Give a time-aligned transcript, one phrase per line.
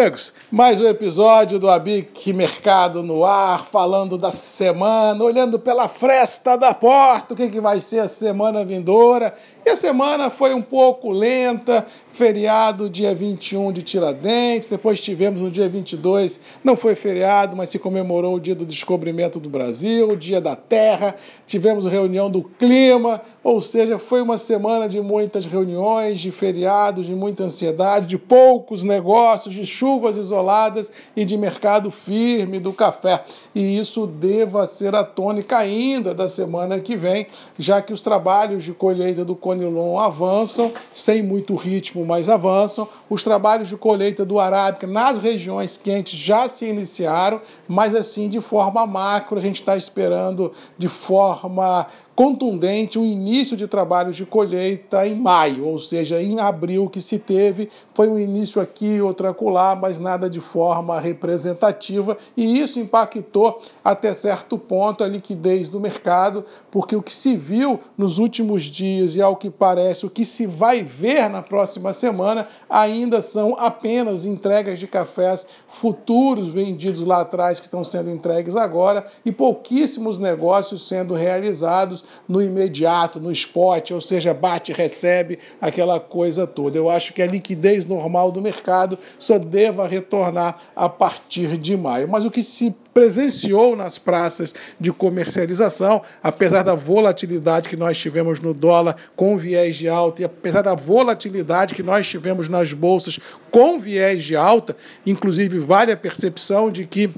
[0.00, 6.56] amigos, mais um episódio do Abic Mercado no Ar, falando da semana, olhando pela fresta
[6.56, 9.34] da porta, o que, que vai ser a semana vindoura.
[9.64, 15.50] E a semana foi um pouco lenta, feriado dia 21 de Tiradentes, depois tivemos no
[15.50, 20.16] dia 22, não foi feriado, mas se comemorou o dia do descobrimento do Brasil, o
[20.16, 21.14] dia da terra,
[21.46, 27.14] tivemos reunião do clima, ou seja, foi uma semana de muitas reuniões, de feriados, de
[27.14, 33.24] muita ansiedade, de poucos negócios, de chuvas isoladas e de mercado firme do café.
[33.54, 37.26] E isso deva ser a tônica ainda da semana que vem,
[37.58, 42.88] já que os trabalhos de colheita do Conilon avançam, sem muito ritmo, mas avançam.
[43.08, 48.40] Os trabalhos de colheita do Arábica nas regiões quentes já se iniciaram, mas assim de
[48.40, 51.86] forma macro, a gente está esperando de forma
[52.20, 57.18] contundente o início de trabalhos de colheita em maio, ou seja, em abril que se
[57.18, 63.62] teve, foi um início aqui, outro acolá, mas nada de forma representativa, e isso impactou
[63.82, 69.16] até certo ponto a liquidez do mercado, porque o que se viu nos últimos dias
[69.16, 74.26] e ao que parece o que se vai ver na próxima semana ainda são apenas
[74.26, 80.86] entregas de cafés futuros vendidos lá atrás que estão sendo entregues agora e pouquíssimos negócios
[80.86, 86.76] sendo realizados no imediato, no spot, ou seja, bate, recebe, aquela coisa toda.
[86.76, 92.08] Eu acho que a liquidez normal do mercado só deva retornar a partir de maio.
[92.08, 98.40] Mas o que se presenciou nas praças de comercialização, apesar da volatilidade que nós tivemos
[98.40, 103.18] no dólar com viés de alta e apesar da volatilidade que nós tivemos nas bolsas
[103.50, 107.10] com viés de alta, inclusive vale a percepção de que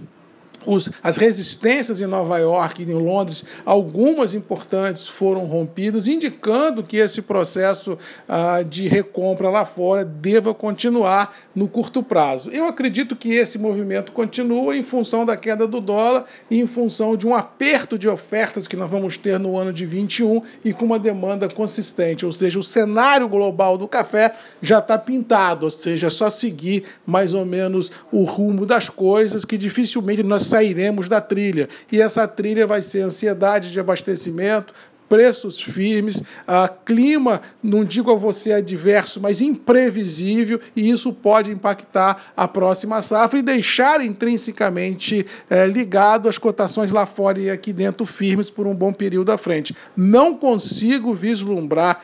[0.67, 6.97] os, as resistências em Nova York e em Londres, algumas importantes foram rompidas, indicando que
[6.97, 12.51] esse processo ah, de recompra lá fora deva continuar no curto prazo.
[12.51, 17.17] Eu acredito que esse movimento continua em função da queda do dólar e em função
[17.17, 20.85] de um aperto de ofertas que nós vamos ter no ano de 21 e com
[20.85, 26.07] uma demanda consistente, ou seja, o cenário global do café já está pintado, ou seja,
[26.07, 31.21] é só seguir mais ou menos o rumo das coisas que dificilmente nós sairemos da
[31.21, 31.67] trilha.
[31.91, 34.75] E essa trilha vai ser ansiedade de abastecimento,
[35.09, 42.33] preços firmes, a clima, não digo a você adverso, mas imprevisível, e isso pode impactar
[42.35, 48.07] a próxima safra e deixar intrinsecamente é, ligado as cotações lá fora e aqui dentro
[48.07, 49.77] firmes por um bom período à frente.
[49.95, 52.03] Não consigo vislumbrar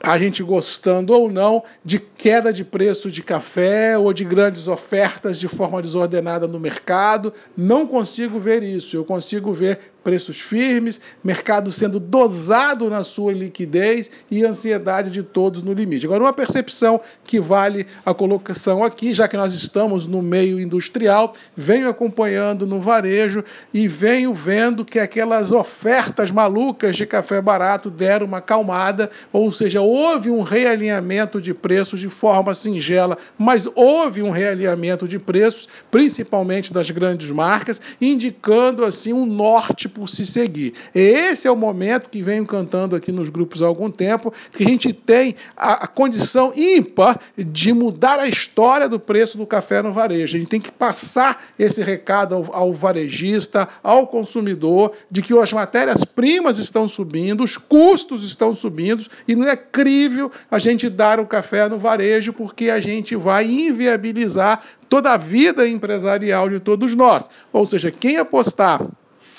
[0.00, 5.38] a gente gostando ou não de queda de preço de café ou de grandes ofertas
[5.38, 7.32] de forma desordenada no mercado.
[7.56, 8.96] Não consigo ver isso.
[8.96, 15.62] Eu consigo ver preços firmes, mercado sendo dosado na sua liquidez e ansiedade de todos
[15.62, 16.06] no limite.
[16.06, 21.34] Agora, uma percepção que vale a colocação aqui, já que nós estamos no meio industrial,
[21.56, 23.42] venho acompanhando no varejo
[23.74, 29.80] e venho vendo que aquelas ofertas malucas de café barato deram uma calmada, ou seja,
[29.80, 36.72] houve um realinhamento de preços de forma singela, mas houve um realinhamento de preços, principalmente
[36.72, 40.74] das grandes marcas, indicando assim um norte por se seguir.
[40.94, 44.68] Esse é o momento que venho cantando aqui nos grupos há algum tempo, que a
[44.68, 50.36] gente tem a, condição ímpar de mudar a história do preço do café no varejo.
[50.36, 55.50] A gente tem que passar esse recado ao, ao varejista, ao consumidor, de que as
[55.50, 61.26] matérias-primas estão subindo, os custos estão subindo, e não é crível a gente dar o
[61.26, 67.30] café no varejo, porque a gente vai inviabilizar toda a vida empresarial de todos nós.
[67.50, 68.86] Ou seja, quem apostar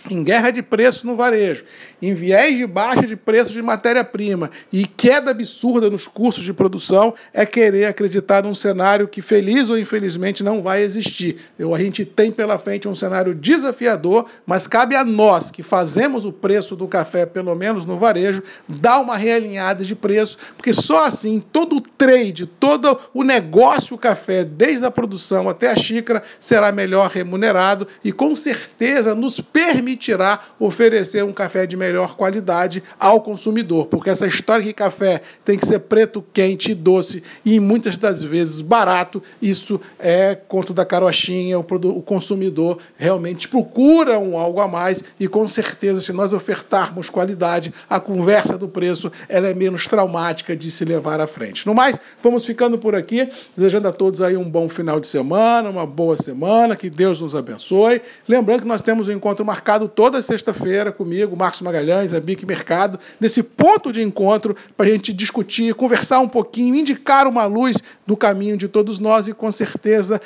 [0.09, 1.63] em guerra de preços no varejo,
[2.01, 7.13] em viés de baixa de preços de matéria-prima e queda absurda nos custos de produção,
[7.33, 11.37] é querer acreditar num cenário que, feliz ou infelizmente, não vai existir.
[11.57, 16.25] Eu, a gente tem pela frente um cenário desafiador, mas cabe a nós, que fazemos
[16.25, 21.05] o preço do café, pelo menos no varejo, dar uma realinhada de preço, porque só
[21.05, 26.71] assim todo o trade, todo o negócio café, desde a produção até a xícara, será
[26.71, 33.19] melhor remunerado e com certeza nos permitirá permitirá oferecer um café de melhor qualidade ao
[33.19, 38.23] consumidor, porque essa história que café tem que ser preto, quente doce e muitas das
[38.23, 45.03] vezes barato, isso é conto da carochinha, o consumidor realmente procura um algo a mais
[45.19, 50.55] e com certeza se nós ofertarmos qualidade, a conversa do preço ela é menos traumática
[50.55, 51.65] de se levar à frente.
[51.65, 55.69] No mais, vamos ficando por aqui, desejando a todos aí um bom final de semana,
[55.69, 58.01] uma boa semana, que Deus nos abençoe.
[58.27, 62.99] Lembrando que nós temos um encontro marcado toda sexta-feira comigo, Marcos Magalhães, a Bic Mercado,
[63.19, 68.17] nesse ponto de encontro para a gente discutir, conversar um pouquinho, indicar uma luz no
[68.17, 70.21] caminho de todos nós e com certeza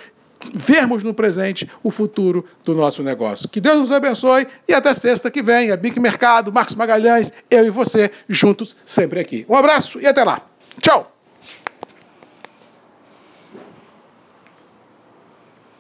[0.54, 3.48] vermos no presente o futuro do nosso negócio.
[3.48, 5.72] Que Deus nos abençoe e até sexta que vem.
[5.72, 9.46] A Bic Mercado, Marcos Magalhães, eu e você, juntos sempre aqui.
[9.48, 10.42] Um abraço e até lá.
[10.82, 11.11] Tchau!